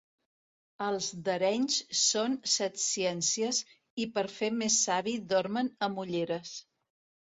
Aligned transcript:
Els 0.85 1.09
d'Arenys 1.27 1.75
són 1.99 2.37
setciències 2.55 3.61
i 4.07 4.11
per 4.19 4.27
fer 4.39 4.53
més 4.63 4.79
savi 4.89 5.15
dormen 5.35 5.71
amb 5.91 6.03
ulleres. 6.07 6.57